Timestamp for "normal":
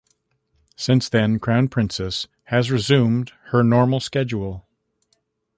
3.63-3.99